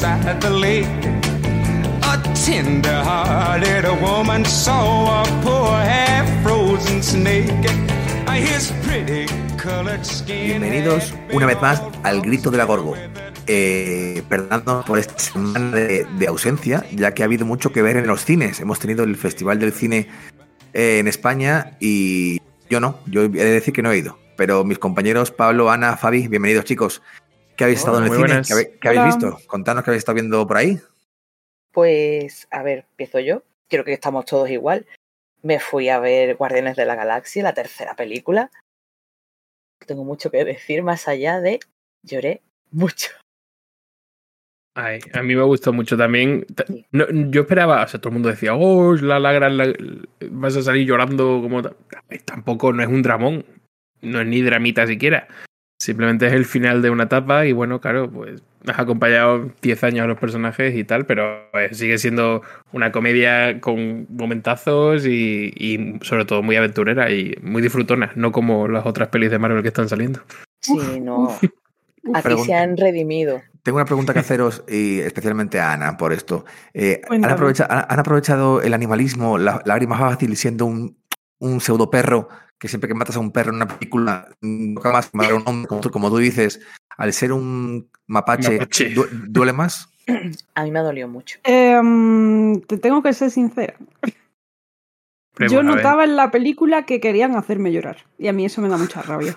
[0.00, 0.86] Path alongside the lake.
[2.04, 7.50] A tender-hearted woman saw a poor half-frozen snake.
[8.32, 10.60] His pretty colored skin.
[10.60, 12.94] Bienvenidos una vez más al Grito de la Gorgo.
[13.46, 17.96] Eh, perdonadnos por esta semana de, de ausencia, ya que ha habido mucho que ver
[17.96, 18.60] en los cines.
[18.60, 20.08] Hemos tenido el Festival del Cine
[20.72, 24.18] eh, en España y yo no, yo he de decir que no he ido.
[24.36, 27.02] Pero mis compañeros Pablo, Ana, Fabi, bienvenidos chicos.
[27.56, 28.18] ¿Qué habéis estado en el cine?
[28.20, 28.48] buenas.
[28.80, 29.38] ¿Qué, habéis visto?
[29.46, 30.80] Contanos qué habéis estado viendo por ahí.
[31.72, 33.42] Pues, a ver, empiezo yo.
[33.68, 34.86] Creo que estamos todos igual.
[35.42, 38.50] Me fui a ver Guardianes de la Galaxia, la tercera película.
[39.86, 41.60] Tengo mucho que decir más allá de
[42.02, 43.10] lloré mucho.
[44.74, 46.46] Ay, a mí me gustó mucho también.
[46.92, 49.74] No, yo esperaba, o sea, todo el mundo decía, oh, la, la gran, la-
[50.30, 51.62] vas a salir llorando como...
[51.62, 51.76] ta-".
[52.08, 53.44] Ay, Tampoco, no es un dramón,
[54.00, 55.28] no es ni dramita siquiera.
[55.82, 60.04] Simplemente es el final de una etapa y bueno, claro, pues has acompañado 10 años
[60.04, 65.98] a los personajes y tal, pero eh, sigue siendo una comedia con momentazos y, y
[66.02, 69.68] sobre todo muy aventurera y muy disfrutona, no como las otras pelis de Marvel que
[69.68, 70.20] están saliendo.
[70.60, 71.28] Sí, no.
[72.14, 72.46] Así Pregunta.
[72.46, 73.42] se han redimido.
[73.64, 76.44] Tengo una pregunta que haceros, y especialmente a Ana, por esto.
[76.74, 77.34] Eh, ¿han, Cuéntame.
[77.34, 80.96] aprovecha- han- han aprovechado el animalismo, la lágrima fácil, siendo un,
[81.42, 85.12] un pseudo perro, que siempre que matas a un perro en una película, nunca más
[85.12, 86.60] matar a un hombre, como tú, como tú dices,
[86.96, 88.90] al ser un mapache, Mapache.
[88.90, 89.88] du- ¿duele más?
[90.54, 91.38] A mí me dolió mucho.
[91.44, 93.74] Em, te tengo que ser sincera.
[95.34, 97.96] Pero Yo bueno, notaba en la película que querían hacerme llorar.
[98.18, 99.34] Y a mí eso me da mucha rabia.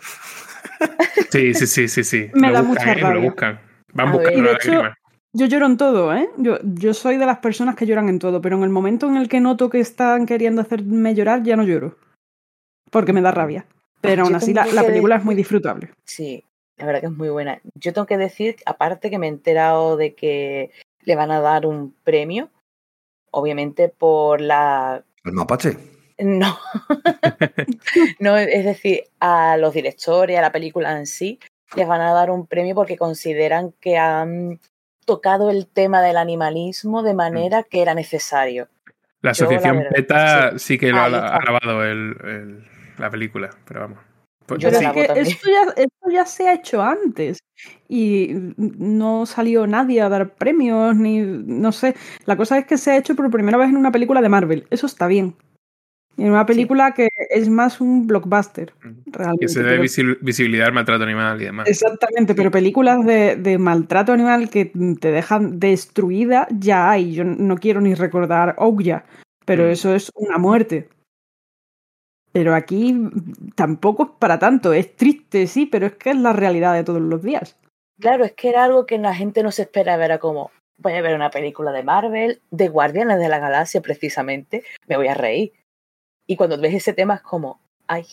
[1.31, 2.29] Sí, sí, sí, sí, sí.
[2.33, 3.01] Me Lo da buscan, mucha ¿eh?
[3.01, 3.23] Lo rabia.
[3.29, 3.59] buscan.
[3.93, 4.51] Van A buscando ver.
[4.51, 4.97] La hecho- lágrima.
[5.35, 6.29] Yo lloro en todo, ¿eh?
[6.37, 9.17] Yo, yo soy de las personas que lloran en todo, pero en el momento en
[9.17, 11.97] el que noto que están queriendo hacerme llorar, ya no lloro.
[12.89, 13.65] Porque me da rabia.
[13.99, 15.91] Pero aún así la, la película es muy disfrutable.
[16.05, 16.41] Sí,
[16.77, 17.59] la verdad que es muy buena.
[17.73, 21.65] Yo tengo que decir, aparte que me he enterado de que le van a dar
[21.65, 22.49] un premio,
[23.29, 25.77] obviamente por la ¿El mapache?
[26.17, 26.57] No.
[28.19, 31.39] no, es decir, a los directores, a la película en sí,
[31.75, 34.61] les van a dar un premio porque consideran que han
[35.05, 38.67] tocado el tema del animalismo de manera que era necesario.
[39.21, 42.65] La Yo, la asociación verdad, PETA sí, que lo ha, grabado el, el-
[42.97, 43.99] la película, pero vamos.
[44.45, 47.39] Pues- Yo Pero es que esto ya, esto ya se ha hecho antes.
[47.87, 51.19] Y no salió nadie a dar premios, ni.
[51.21, 51.95] No sé.
[52.25, 54.67] La cosa es que se ha hecho por primera vez en una película de Marvel.
[54.69, 55.35] Eso está bien.
[56.17, 58.73] Y en una película que es más un blockbuster,
[59.05, 59.45] realmente.
[59.45, 61.67] que se dé pero- visibilidad al maltrato animal y demás.
[61.67, 67.13] Exactamente, pero películas de, de maltrato animal que te dejan destruida ya hay.
[67.13, 69.05] Yo no quiero ni recordar Ouya,
[69.45, 69.69] pero Mm.
[69.71, 70.89] eso es una muerte.
[72.31, 72.93] Pero aquí
[73.55, 74.73] tampoco es para tanto.
[74.73, 77.57] Es triste, sí, pero es que es la realidad de todos los días.
[77.99, 81.01] Claro, es que era algo que la gente no se esperaba, era como, voy a
[81.01, 85.53] ver una película de Marvel, de Guardianes de la Galaxia precisamente, me voy a reír.
[86.27, 88.05] Y cuando ves ese tema es como, ay,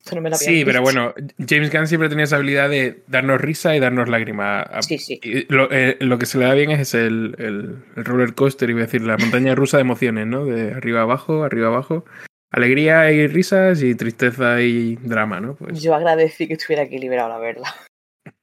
[0.00, 1.14] esto no me lo había Sí, pero bueno,
[1.48, 4.68] James Gunn siempre tenía esa habilidad de darnos risa y darnos lágrima.
[4.80, 5.20] Sí, sí.
[5.22, 8.68] Y Lo, eh, lo que se le da bien es el, el- el roller coaster,
[8.70, 10.44] iba a decir, la montaña rusa de emociones, ¿no?
[10.44, 12.04] De arriba abajo, arriba abajo.
[12.50, 15.54] Alegría y risas y tristeza y drama, ¿no?
[15.54, 17.62] Pues Yo agradecí que estuviera equilibrado, la verdad.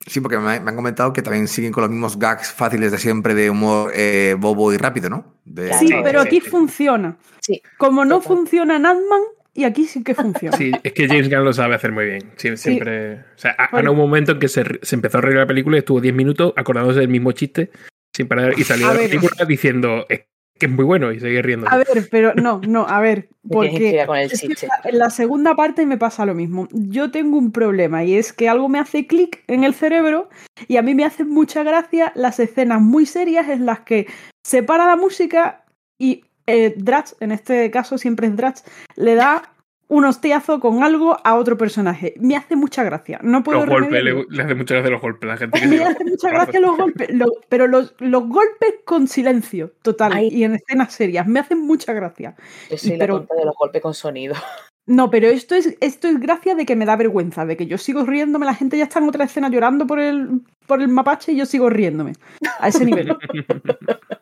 [0.06, 3.34] Sí, porque me, han comentado que también siguen con los mismos gags fáciles de siempre
[3.34, 5.36] de humor eh, bobo y rápido, ¿no?
[5.46, 5.74] De-.
[5.74, 6.50] Sí, Sí, pero aquí sí.
[6.50, 7.18] funciona.
[7.40, 8.38] Sí, Como no total.
[8.38, 9.22] funciona en Ant-Man,
[9.54, 10.56] y aquí sí que funciona.
[10.58, 12.32] Sí, es que James Gunn lo sabe hacer muy bien.
[12.38, 13.16] Sie- Siempre.
[13.20, 13.90] O sea, Bueno.
[13.92, 16.14] en un momento en que se, se empezó a reír la película y estuvo 10
[16.14, 17.72] minutos acordándose del mismo chiste
[18.14, 19.10] sin parar y salió A la ver.
[19.10, 20.22] película diciendo "Es
[20.60, 21.68] que es muy bueno y seguir riendo.
[21.70, 24.68] A ver, pero no, no, a ver, porque ir con el es que chiste.
[24.84, 26.68] en la segunda parte me pasa lo mismo.
[26.72, 30.30] Yo tengo un problema y es que algo me hace clic en el cerebro
[30.68, 34.08] y a mí me hacen mucha gracia las escenas muy serias en las que
[34.44, 35.66] se para la música
[35.98, 38.64] y eh, Drax, en este caso siempre es Drax,
[38.96, 39.54] le da
[39.90, 42.14] un hostiazo con algo a otro personaje.
[42.20, 43.20] Me hace mucha gracia.
[43.24, 44.12] No puedo Los golpes, le,
[44.44, 45.28] hace muchas gracias los golpes.
[45.28, 49.08] La gente que Me hace mucha gracia los golpes, lo- pero los, los golpes con
[49.08, 50.28] silencio, total, Ay.
[50.32, 52.36] y en escenas serias, me hacen mucha gracia.
[52.70, 54.36] Yo soy Pero- la tonta de los golpes con sonido.
[54.86, 57.78] No, pero esto es, esto es gracia de que me da vergüenza, de que yo
[57.78, 61.32] sigo riéndome, la gente ya está en otra escena llorando por el, por el mapache
[61.34, 62.14] y yo sigo riéndome.
[62.60, 63.16] A ese nivel.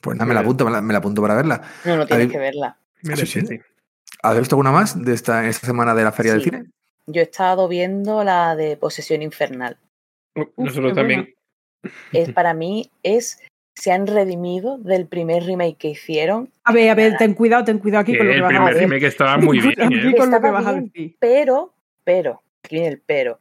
[0.00, 1.62] Pues nada, me la apunto, me la, me la apunto para verla.
[1.86, 2.76] No, no tienes que verla.
[3.02, 3.40] Mira, sí.
[3.40, 3.58] sí.
[4.24, 6.50] ¿Has visto alguna más de esta, esta semana de la Feria del Sí.
[6.50, 6.64] Cine?
[7.06, 9.76] Yo he estado viendo la de Posesión Infernal.
[10.34, 11.34] Uh, Nosotros también.
[12.12, 13.38] Es, para mí es...
[13.76, 17.80] Se han redimido del primer remake que hicieron, A ver, a ver, ten cuidado, ten
[17.80, 18.88] cuidado aquí con lo que el vas a primer decir.
[18.88, 19.80] remake estaba muy bien.
[19.80, 19.84] ¿eh?
[19.84, 20.84] aquí con lo que Estaba vas a bien.
[20.94, 21.16] decir.
[21.18, 21.74] pero,
[22.04, 23.40] pero, aquí viene el pero.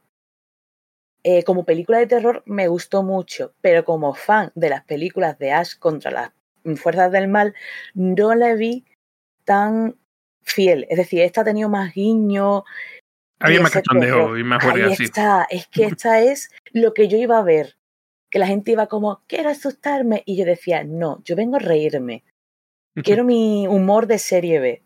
[1.24, 5.52] Eh, como película de terror me gustó mucho, pero como fan de las películas de
[5.52, 6.32] Ash contra las
[6.78, 7.54] fuerzas del mal,
[7.94, 8.86] no la vi
[9.46, 9.96] tan
[10.44, 10.86] fiel.
[10.90, 12.64] Es decir, esta ha tenido más guiño.
[13.40, 15.04] Había más cachondeo y más Ahí así.
[15.06, 17.78] está, es que esta es lo que yo iba a ver.
[18.32, 20.24] Que la gente iba como, quiero asustarme.
[20.26, 22.24] Y yo decía, no, yo vengo a reírme.
[23.04, 24.84] Quiero mi humor de serie B.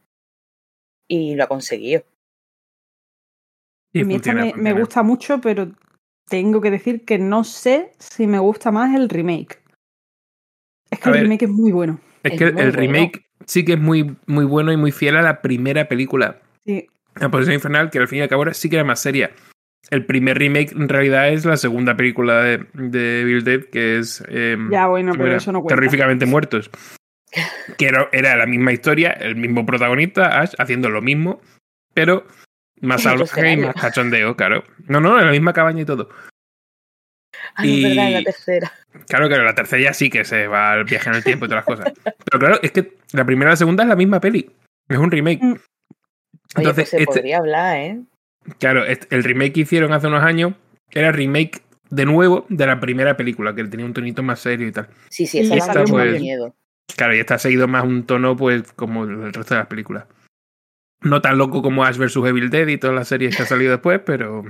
[1.09, 2.03] Y lo ha conseguido.
[3.93, 4.79] Y a mí esta funciona, me, me funciona.
[4.79, 5.71] gusta mucho, pero
[6.29, 9.61] tengo que decir que no sé si me gusta más el remake.
[10.91, 11.23] Es que A el ver.
[11.23, 11.99] remake es muy bueno.
[12.23, 15.21] Es Es que el remake sí que es muy, muy bueno y muy fiel a
[15.21, 16.37] la primera película.
[16.65, 16.87] Sí.
[17.15, 19.31] La Posesión Infernal, que al fin y al cabo sí que era más seria.
[19.89, 24.23] El primer remake en realidad es la segunda película de, de Bill Dead, que es
[24.27, 25.37] eh, Ya, bueno, ¿cómo pero era?
[25.37, 25.75] eso no cuenta.
[25.75, 26.69] Terríficamente Muertos.
[27.77, 31.41] Que era, era la misma historia, el mismo protagonista, Ash, haciendo lo mismo,
[31.93, 32.25] pero
[32.81, 34.63] más salvaje y más cachondeo, claro.
[34.87, 36.09] No, no, en la misma cabaña y todo.
[37.55, 38.71] Ah, no, es verdad, la Y- tercera.
[39.07, 41.49] Claro, claro, la tercera ya sí que se va al viaje en el tiempo y
[41.49, 41.93] todas las cosas.
[42.03, 44.49] Pero claro, es que la primera y la segunda es la misma peli.
[44.89, 45.41] Es un remake.
[45.43, 45.51] Mm.
[45.51, 45.59] Oye,
[46.55, 48.01] Entonces, pues se este- podría hablar, ¿eh?
[48.59, 50.53] Claro, este- el remake que hicieron hace unos años
[50.91, 54.71] era remake de nuevo de la primera película, que tenía un tonito más serio y
[54.71, 54.87] tal.
[55.09, 56.55] Sí, sí, Y esa esta, mucho más pues, miedo.
[56.95, 60.05] Claro, y está seguido más un tono, pues, como el resto de las películas.
[61.01, 62.15] No tan loco como Ash vs.
[62.25, 64.43] Evil Dead y todas las series que han salido después, pero.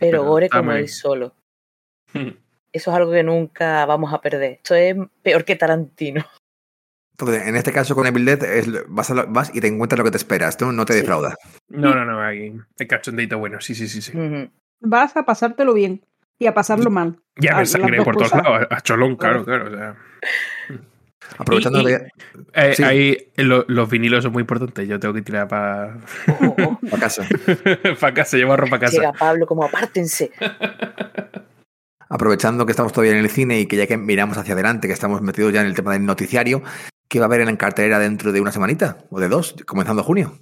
[0.00, 1.34] Pero gore está como él solo.
[2.72, 4.52] Eso es algo que nunca vamos a perder.
[4.52, 6.24] Esto es peor que Tarantino.
[7.18, 9.98] Entonces, en este caso con Evil Dead, es, vas, a lo- vas y te encuentras
[9.98, 10.70] lo que te esperas, ¿no?
[10.72, 10.98] No te Sí.
[11.00, 11.34] defrauda.
[11.68, 14.02] No, no, no, hay el cachondeito bueno, sí, sí, sí.
[14.02, 14.12] sí.
[14.80, 16.04] Vas a pasártelo bien
[16.38, 17.18] y a pasarlo mal.
[17.36, 19.68] Ya ves las sangre por todos lados, a cholón, claro, claro.
[19.68, 19.96] O sea.
[21.38, 22.08] Aprovechando Y- y- de
[22.52, 22.82] Eh, Sí.
[22.84, 24.86] ahí lo- los vinilos son muy importantes.
[24.86, 25.96] Yo tengo que tirar para
[26.40, 26.94] Oh, oh, oh.
[26.94, 27.26] a casa.
[28.00, 28.96] pa casa, llevo ropa a casa.
[28.98, 30.30] Llega Pablo como apártense.
[32.08, 34.94] Aprovechando que estamos todavía en el cine y que ya que miramos hacia adelante, que
[34.94, 36.62] estamos metidos ya en el tema del noticiario,
[37.08, 38.98] ¿qué va a haber en la cartelera dentro de una semanita?
[39.10, 39.56] ¿O de dos?
[39.66, 40.38] Comenzando junio.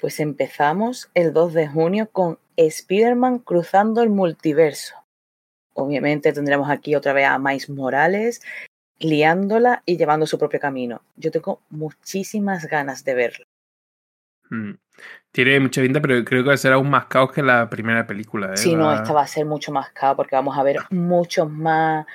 [0.00, 4.94] Pues empezamos el 2 de junio con Spider-Man cruzando el multiverso.
[5.72, 8.42] Obviamente tendremos aquí otra vez a Miles Morales
[8.98, 11.02] liándola y llevando su propio camino.
[11.16, 13.44] Yo tengo muchísimas ganas de verlo.
[14.50, 14.72] Mm.
[15.32, 18.52] Tiene mucha pinta, pero creo que será aún más caos que la primera película.
[18.52, 18.56] ¿eh?
[18.56, 21.50] Si no, Va- esta va a ser mucho más caos porque vamos a ver muchos
[21.50, 22.06] más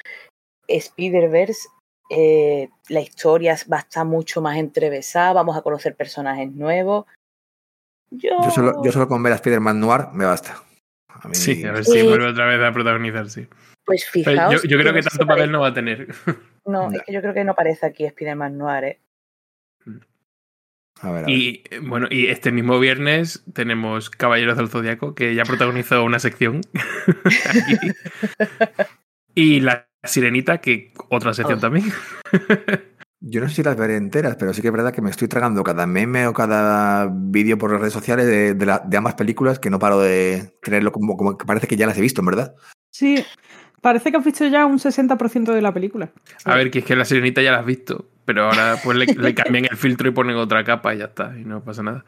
[0.68, 1.68] Spider-Verse.
[2.12, 5.34] eh, la historia va a estar mucho más entrevesada.
[5.34, 7.06] Vamos a conocer personajes nuevos.
[8.10, 10.56] Yo, Yo solo, yo solo con ver a Spider-Man Noir me basta.
[11.10, 12.00] A mí- Sí, a ver Sí.
[12.00, 13.48] si vuelve otra vez a protagonizar, sí.
[13.86, 14.54] pues fijaos.
[14.64, 16.08] yo, yo creo que tanto papel no va a tener.
[16.66, 19.00] No, es que yo creo que no parece aquí Spider-Man Noir, ¿eh?
[21.02, 21.30] A ver, a ver.
[21.36, 26.20] Y eh, bueno, y este mismo viernes tenemos Caballeros del Zodiaco, que ya protagonizó una
[26.20, 26.62] sección.
[27.46, 27.92] Aquí.
[29.36, 31.62] y La Sirenita, que otra sección Oh.
[31.62, 31.86] también.
[33.22, 35.28] Yo no sé si las veré enteras, pero sí que es verdad que me estoy
[35.28, 39.16] tragando cada meme o cada vídeo por las redes sociales de, de la- de ambas
[39.16, 42.22] películas que no paro de tenerlo como, como que parece que ya las he visto,
[42.22, 42.56] en verdad.
[42.92, 43.24] Sí,
[43.82, 46.10] parece que has visto ya un 60% de la película.
[46.46, 49.06] A ver, que es que La Sirenita ya la has visto, pero ahora pues le,
[49.06, 52.06] le cambian el filtro y ponen otra capa y ya está, y no pasa nada.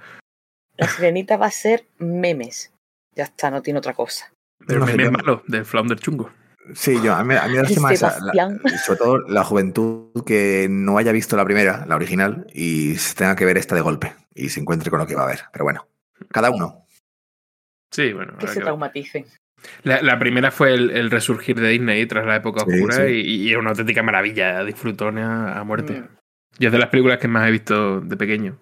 [0.77, 2.73] La sirenita va a ser memes.
[3.13, 4.31] Ya está, no tiene otra cosa.
[4.65, 6.31] Pero No me sé, es yo- malo, del Flounder chungo.
[6.75, 7.61] Sí, yo, a mí, a mí me
[8.33, 8.49] la-
[8.85, 13.35] sobre todo la juventud que no haya visto la primera, la original, y se tenga
[13.35, 15.41] que ver esta de golpe y se encuentre con lo que va a ver.
[15.51, 15.87] Pero bueno,
[16.29, 16.85] cada uno.
[17.91, 18.37] Sí, bueno.
[18.37, 19.25] Que se traumaticen.
[19.83, 23.11] La, la primera fue el, el resurgir de Disney tras la época Sí, oscura sí.
[23.13, 26.01] Y, y es una auténtica maravilla, disfrutona a muerte.
[26.01, 26.07] Mm.
[26.59, 28.57] Yo es de las películas que más he visto de pequeño.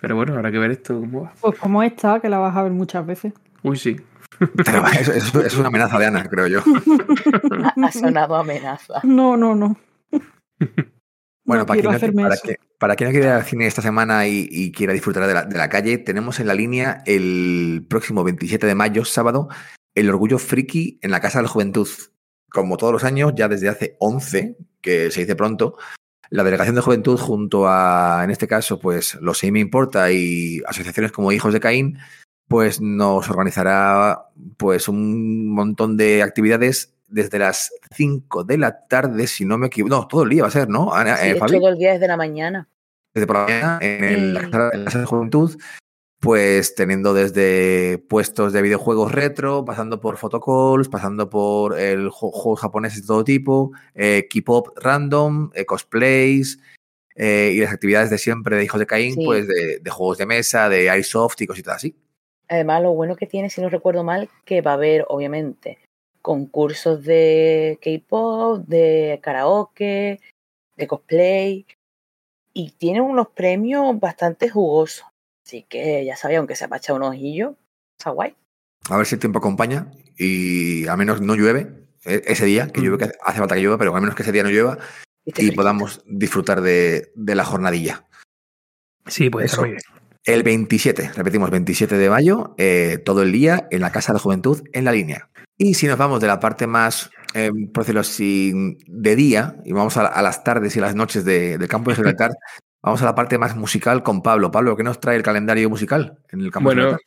[0.00, 1.32] Pero bueno, habrá que ver esto cómo va.
[1.40, 3.32] Pues como esta, que la vas a ver muchas veces.
[3.62, 3.96] Uy, sí.
[4.64, 4.84] Pero
[5.44, 6.62] es una amenaza de Ana, creo yo.
[7.82, 9.00] Ha, sonado amenaza.
[9.02, 9.76] No, no, no.
[11.44, 13.82] Bueno, No para, quien no, para, que- para quien no quiera ir al cine esta
[13.82, 17.84] semana y, y quiera disfrutar de la, de la calle, tenemos en la línea el
[17.88, 19.48] próximo 27 de mayo, sábado,
[20.00, 21.88] el Orgullo Friki en la Casa de la Juventud.
[22.50, 25.76] Como todos los años, ya desde hace 11, que se dice pronto,
[26.30, 30.60] la Delegación de Juventud junto a, en este caso, pues los Sí Me Importa y
[30.66, 31.98] asociaciones como Hijos de Caín,
[32.48, 34.26] pues nos organizará
[34.56, 39.94] pues un montón de actividades desde las 5 de la tarde, si no me equivoco.
[39.94, 40.94] No, todo el día va a ser, ¿no?
[40.94, 42.68] Ana- Sí, eh, todo el día desde la mañana.
[43.14, 45.58] desde por la mañana en, el- la casa- en la casa de juventud,
[46.20, 52.60] pues teniendo desde puestos de videojuegos retro, pasando por photocalls, pasando por el ju- juegos
[52.60, 56.58] japoneses de todo tipo, eh, K-pop random, eh, cosplays
[57.14, 59.24] eh, y las actividades de siempre de Hijos de Caín, Sí.
[59.24, 61.94] pues de, de juegos de mesa, de Airsoft y cositas así.
[62.48, 65.78] Además, lo bueno que tiene, si no recuerdo mal, que va a haber, obviamente,
[66.22, 70.20] concursos de K-pop, de karaoke,
[70.76, 71.66] de cosplay,
[72.54, 75.04] y tiene unos premios bastante jugosos.
[75.48, 77.54] Así que ya sabía, aunque se ha echado un ojillo,
[77.98, 78.34] está guay.
[78.90, 82.82] A ver si el tiempo acompaña y al menos no llueve eh, ese día, que
[82.82, 84.76] llueve, que hace- hace falta que llueva, pero al menos que ese día no llueva
[85.24, 88.04] Y podamos disfrutar de, de la jornadilla.
[89.06, 89.78] Sí, puede bien.
[90.24, 94.22] El 27, repetimos, 27 de mayo, eh, todo el día en la Casa de la
[94.22, 95.30] Juventud en la línea.
[95.56, 98.52] Y si nos vamos de la parte más, eh, por decirlo así,
[98.86, 101.96] de día, y vamos a, a las tardes y las noches de- del campo de
[101.96, 102.32] Gibraltar,
[102.82, 104.50] vamos a la parte más musical con Pablo.
[104.50, 106.98] Pablo, ¿qué nos trae el calendario musical en el campo de Bueno,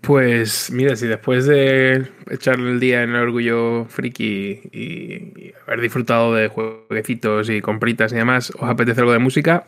[0.00, 4.80] pues mira, si después de echarle el día en el orgullo friki y,
[5.12, 9.64] y haber disfrutado de jueguecitos y compritas y demás, os apetece algo de música,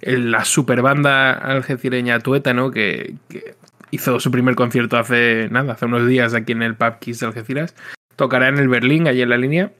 [0.00, 3.54] la super banda algecireña Tuétano, que, que
[3.90, 7.26] hizo su primer concierto hace nada, hace unos días aquí en el Pub Kiss de
[7.26, 7.76] Algeciras,
[8.16, 9.72] tocará en el Berlín, allí en la línea.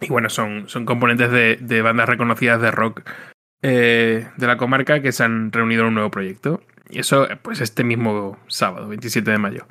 [0.00, 3.02] Y bueno, son, son componentes de, de bandas reconocidas de rock
[3.62, 6.62] eh, de la comarca que se han reunido en un nuevo proyecto.
[6.90, 9.66] Y eso, pues este mismo sábado, 27 de mayo.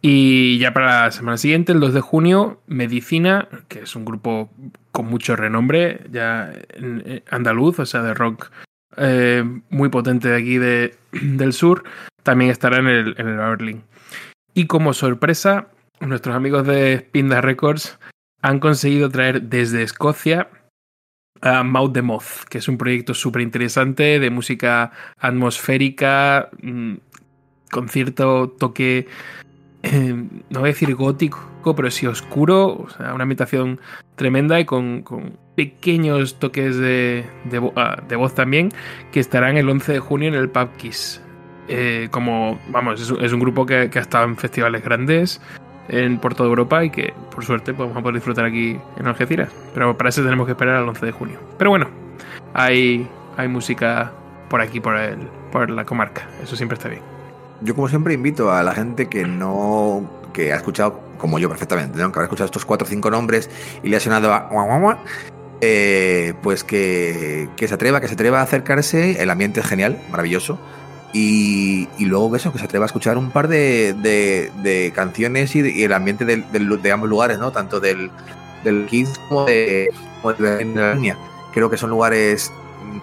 [0.00, 4.50] Y ya para la semana siguiente, el 2 de junio, Medicina, que es un grupo
[4.92, 6.52] con mucho renombre, ya
[7.30, 8.50] andaluz, o sea, de rock
[8.96, 11.84] eh, muy potente de aquí de, del sur,
[12.22, 13.82] también estará en el, en el Berlin.
[14.54, 15.68] Y como sorpresa,
[16.00, 17.98] nuestros amigos de Spinda Records
[18.42, 20.48] han conseguido traer desde Escocia
[21.42, 26.94] a Mouth the Moth, que es un proyecto súper interesante de música atmosférica, mm,
[27.70, 29.06] con cierto toque,
[29.82, 30.14] eh,
[30.50, 33.80] no voy a decir gótico, pero sí oscuro, o sea, una ambientación
[34.16, 38.70] tremenda y con, con pequeños toques de, de ah, voz también,
[39.12, 41.20] que estarán el 11 de junio en el Pub Kiss.
[41.68, 45.40] Eh, como, vamos, es, un- es un grupo que, que ha estado en festivales grandes
[45.88, 49.50] en, por toda Europa y que, por suerte, vamos a poder disfrutar aquí en Algeciras.
[49.74, 51.38] Pero para eso tenemos que esperar al 11 de junio.
[51.58, 51.88] Pero bueno,
[52.54, 54.12] hay, hay música
[54.48, 55.18] por aquí, por, el,
[55.52, 56.28] por la comarca.
[56.42, 57.02] Eso siempre está bien.
[57.62, 60.08] Yo, como siempre, invito a la gente que no.
[60.32, 62.12] que ha escuchado, como yo perfectamente, ¿no?
[62.12, 63.50] que habrá escuchado estos cuatro o cinco nombres
[63.82, 64.48] y le ha sonado a.
[65.62, 69.22] eh, pues que, que se atreva, que se atreva a acercarse.
[69.22, 70.58] El ambiente es genial, maravilloso.
[71.12, 75.60] Y, y luego eso, que se atreva a escuchar un par de, de- canciones y,
[75.60, 77.52] y el ambiente de ambos lugares, ¿no?
[77.52, 78.10] Tanto del,
[78.64, 79.88] del Kids como de,
[80.20, 81.16] como la línea.
[81.54, 82.52] Creo que son lugares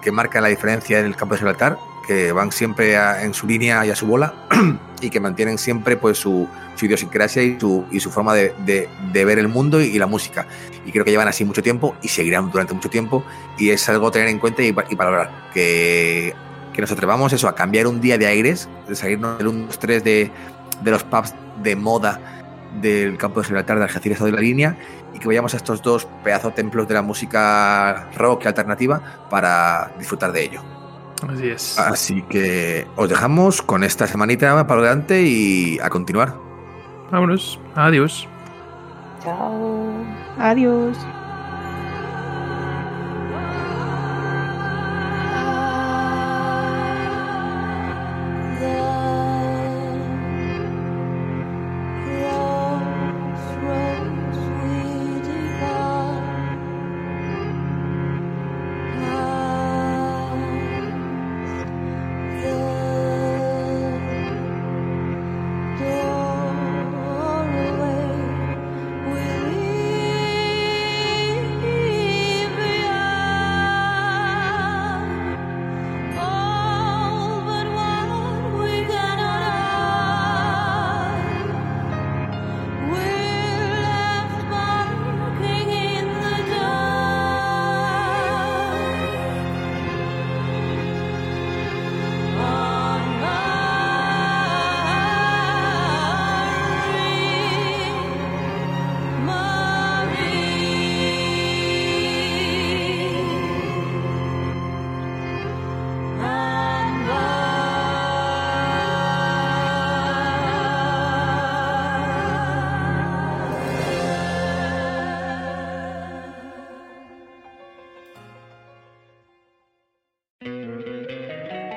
[0.02, 3.86] que marcan la diferencia en el campo de Gibraltar, que van siempre en su línea
[3.86, 4.34] y a su bola
[5.02, 9.26] y que mantienen siempre pues su, su idiosincrasia y su, y su forma de, de-
[9.26, 10.46] ver el mundo y, la música.
[10.86, 13.24] Y creo que llevan así mucho tiempo y seguirán durante mucho tiempo
[13.58, 15.50] y es algo a tener en cuenta y, y valorar.
[15.54, 16.36] Que,
[16.74, 19.80] que nos atrevamos eso, a cambiar un día de aires, de salirnos del 1, 2,
[19.80, 20.32] 3 de,
[20.82, 22.20] de los pubs de moda
[22.82, 24.76] del campo de Gibraltar, de Algeciras o de la línea
[25.14, 29.92] y que vayamos a estos dos pedazos templos de la música rock y alternativa para
[29.98, 30.62] disfrutar de ello.
[31.30, 31.80] Así es.
[31.80, 36.36] Así que os dejamos con esta semanita para adelante y a continuar.
[37.12, 37.60] Vámonos.
[37.76, 38.28] Adiós.
[39.24, 39.94] Chao.
[40.40, 40.98] Adiós.